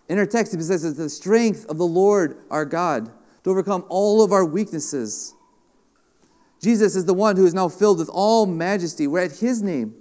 [0.09, 3.11] In our text, it says, it's the strength of the Lord our God
[3.45, 5.35] to overcome all of our weaknesses.
[6.61, 9.07] Jesus is the one who is now filled with all majesty.
[9.07, 9.95] We're at His name.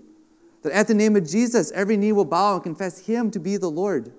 [0.63, 3.57] That at the name of Jesus, every knee will bow and confess him to be
[3.57, 4.11] the Lord.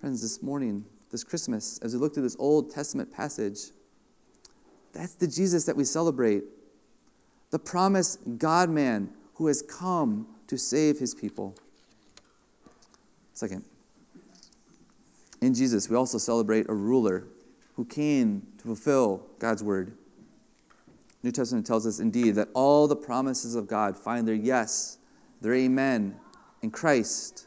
[0.00, 3.58] Friends, this morning, this Christmas, as we look through this Old Testament passage,
[4.92, 6.44] that's the Jesus that we celebrate.
[7.50, 11.54] The promised God man who has come to save his people.
[13.34, 13.64] Second,
[15.42, 17.24] in Jesus, we also celebrate a ruler
[17.74, 19.92] who came to fulfill God's word.
[21.22, 24.98] New Testament tells us indeed that all the promises of God find their yes,
[25.40, 26.16] their amen
[26.62, 27.46] in Christ.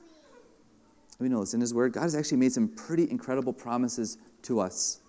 [1.19, 1.93] We know this in His Word.
[1.93, 4.99] God has actually made some pretty incredible promises to us.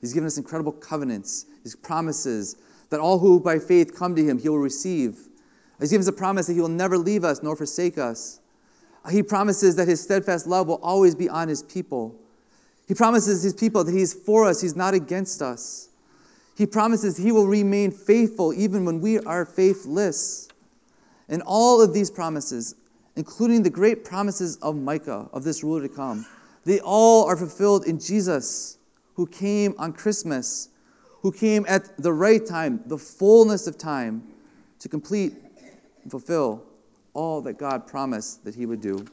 [0.00, 2.56] He's given us incredible covenants, His promises
[2.90, 5.18] that all who by faith come to Him, He will receive.
[5.80, 8.40] He's given us a promise that He will never leave us nor forsake us.
[9.10, 12.14] He promises that His steadfast love will always be on His people.
[12.86, 15.88] He promises His people that He's for us, He's not against us.
[16.58, 20.48] He promises He will remain faithful even when we are faithless.
[21.28, 22.74] And all of these promises,
[23.14, 26.26] including the great promises of Micah, of this ruler to come,
[26.64, 28.78] They all are fulfilled in Jesus,
[29.14, 30.70] who came on Christmas,
[31.22, 34.24] who came at the right time, the fullness of time,
[34.80, 35.34] to complete
[36.02, 36.64] and fulfill
[37.14, 39.06] all that God promised that He would do.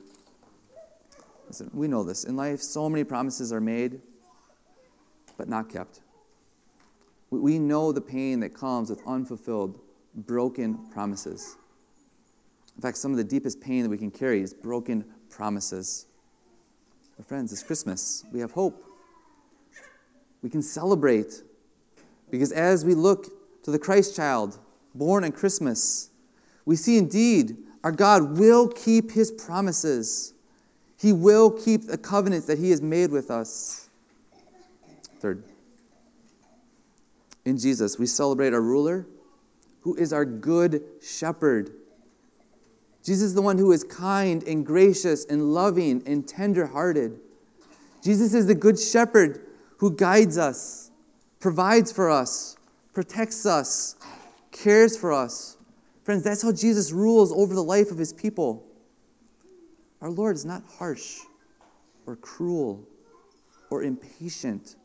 [1.46, 2.24] Listen, we know this.
[2.24, 4.02] In life, so many promises are made,
[5.38, 6.02] but not kept.
[7.42, 9.80] We know the pain that comes with unfulfilled,
[10.16, 11.58] broken promises.
[12.76, 16.08] In fact, some of the deepest pain that we can carry is broken promises.
[17.18, 18.26] But friends, it's Christmas.
[18.32, 18.84] We have hope.
[20.42, 21.42] We can celebrate
[22.30, 24.60] because as we look to the Christ child
[24.94, 26.10] born on Christmas,
[26.66, 30.34] we see indeed our God will keep his promises.
[30.98, 33.90] He will keep the covenants that he has made with us.
[35.20, 35.44] Third,
[37.46, 39.06] in Jesus, we celebrate our ruler
[39.82, 41.72] who is our good shepherd.
[43.04, 47.20] Jesus is the one who is kind and gracious and loving and tender hearted.
[48.04, 49.46] Jesus is the good shepherd
[49.78, 50.90] who guides us,
[51.40, 52.58] provides for us,
[52.94, 53.96] protects us,
[54.52, 55.58] cares for us.
[56.04, 58.66] Friends, that's how Jesus rules over the life of his people.
[60.02, 61.20] Our Lord is not harsh
[62.08, 62.88] or cruel
[63.70, 64.76] or impatient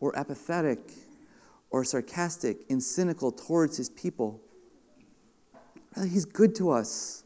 [0.00, 0.78] or apathetic
[1.70, 4.40] or sarcastic and cynical towards his people.
[5.96, 7.24] He's good to us.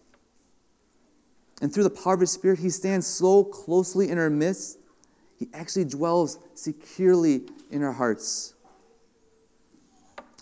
[1.60, 4.78] And through the power of his Spirit, he stands so closely in our midst,
[5.38, 8.54] he actually dwells securely in our hearts.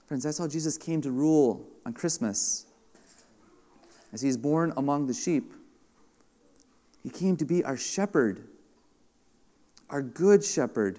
[0.07, 2.66] Friends, that's how Jesus came to rule on Christmas.
[4.12, 5.53] As he's born among the sheep,
[7.03, 8.46] he came to be our shepherd,
[9.88, 10.98] our good shepherd,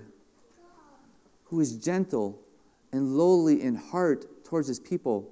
[1.46, 2.40] who is gentle
[2.92, 5.30] and lowly in heart towards his people,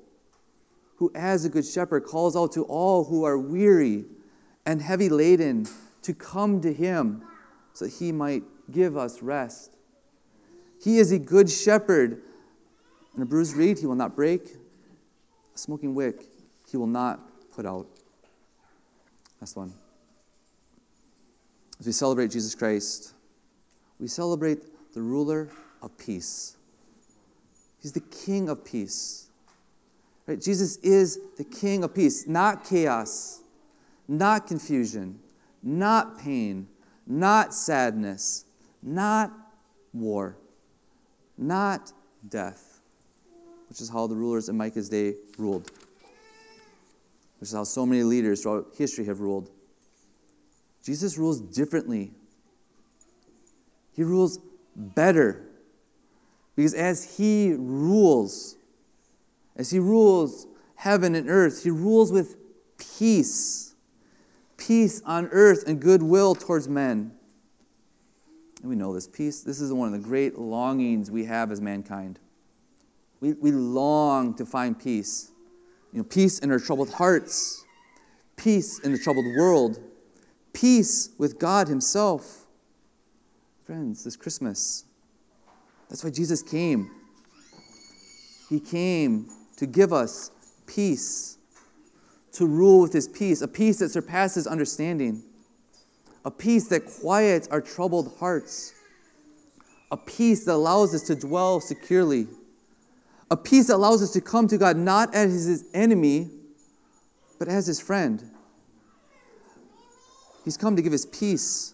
[0.95, 4.05] who, as a good shepherd, calls out to all who are weary
[4.65, 5.67] and heavy laden
[6.01, 7.23] to come to him
[7.73, 9.75] so that he might give us rest.
[10.81, 12.21] He is a good shepherd,
[13.13, 14.49] and a bruised reed he will not break,
[15.55, 16.25] a smoking wick
[16.69, 17.19] he will not
[17.51, 17.87] put out.
[19.41, 19.73] Last one.
[21.79, 23.13] As we celebrate Jesus Christ,
[23.99, 24.59] we celebrate
[24.93, 25.49] the ruler
[25.81, 26.57] of peace.
[27.81, 29.27] He's the King of peace.
[30.27, 30.39] Right?
[30.39, 33.41] Jesus is the King of peace, not chaos,
[34.07, 35.19] not confusion,
[35.63, 36.67] not pain,
[37.07, 38.45] not sadness,
[38.83, 39.31] not
[39.93, 40.37] war,
[41.37, 41.91] not
[42.29, 42.81] death,
[43.69, 45.71] which is how the rulers in Micah's day ruled,
[47.39, 49.49] which is how so many leaders throughout history have ruled.
[50.83, 52.11] Jesus rules differently.
[53.95, 54.39] He rules
[54.75, 55.48] better.
[56.59, 58.57] Because as He rules,
[59.55, 60.45] as He rules
[60.75, 62.35] heaven and earth, He rules with
[62.77, 63.75] peace.
[64.57, 67.13] Peace on earth and goodwill towards men.
[68.59, 71.61] And we know this peace, this is one of the great longings we have as
[71.61, 72.19] mankind.
[73.21, 75.31] We, we long to find peace.
[75.93, 77.63] You know, peace in our troubled hearts,
[78.35, 79.79] peace in the troubled world,
[80.51, 82.47] peace with God Himself.
[83.63, 84.83] Friends, this Christmas,
[85.89, 86.91] that's why Jesus came.
[88.47, 90.31] He came to give us
[90.67, 91.37] peace,
[92.33, 95.23] to rule with his peace, a peace that surpasses understanding,
[96.25, 98.73] a peace that quiets our troubled hearts,
[99.91, 102.27] a peace that allows us to dwell securely,
[103.31, 106.29] a peace that allows us to come to God not as his enemy,
[107.39, 108.23] but as his friend.
[110.45, 111.73] He's come to give us peace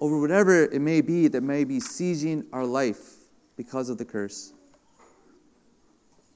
[0.00, 3.17] over whatever it may be that may be sieging our life
[3.58, 4.52] because of the curse.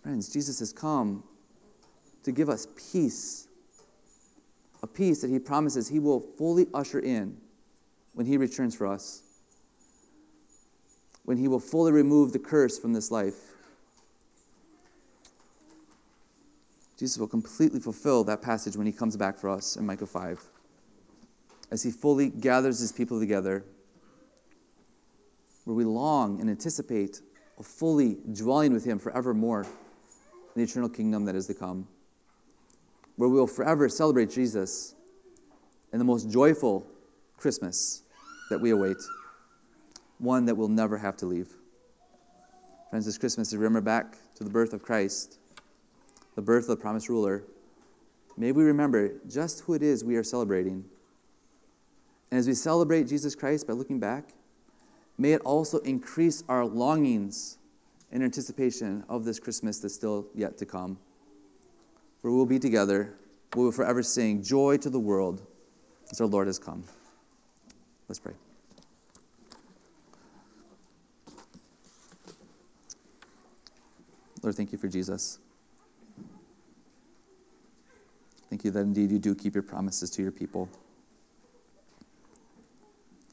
[0.02, 1.22] Friends, Jesus has come
[2.24, 3.46] to give us peace.
[4.82, 7.36] A peace that he promises he will fully usher in
[8.14, 9.22] when he returns for us.
[11.24, 13.38] When he will fully remove the curse from this life.
[16.98, 20.40] Jesus will completely fulfill that passage when he comes back for us in Micah 5.
[21.70, 23.64] As he fully gathers his people together
[25.64, 27.20] where we long and anticipate
[27.58, 29.68] of fully dwelling with Him forevermore in
[30.56, 31.86] the eternal kingdom that is to come,
[33.16, 34.94] where we will forever celebrate Jesus
[35.92, 36.86] in the most joyful
[37.36, 38.02] Christmas
[38.50, 38.96] that we await,
[40.18, 41.48] one that we'll never have to leave.
[42.90, 45.38] Friends, this Christmas, as we remember back to the birth of Christ,
[46.34, 47.42] the birth of the promised ruler,
[48.36, 50.84] may we remember just who it is we are celebrating.
[52.30, 54.24] And as we celebrate Jesus Christ by looking back,
[55.22, 57.56] may it also increase our longings
[58.10, 60.98] in anticipation of this Christmas that's still yet to come.
[62.20, 63.14] For we will be together,
[63.54, 65.40] we will forever sing, Joy to the world,
[66.10, 66.82] as our Lord has come.
[68.08, 68.34] Let's pray.
[74.42, 75.38] Lord, thank you for Jesus.
[78.50, 80.68] Thank you that indeed you do keep your promises to your people.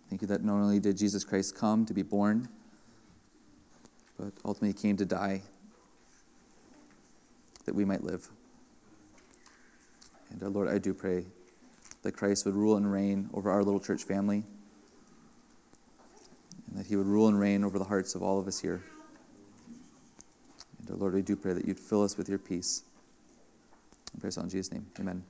[0.10, 2.50] Thank you that not only did Jesus Christ come to be born,
[4.18, 5.42] but ultimately came to die
[7.66, 8.28] that we might live.
[10.32, 11.26] And uh, Lord, I do pray
[12.02, 14.44] that Christ would rule and reign over our little church family,
[16.68, 18.82] and that he would rule and reign over the hearts of all of us here.
[20.80, 22.82] And uh, Lord, we do pray that you'd fill us with your peace.
[24.16, 24.88] I pray so in Jesus' name.
[25.00, 25.24] Amen.